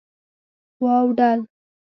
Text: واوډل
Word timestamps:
واوډل 0.83 1.39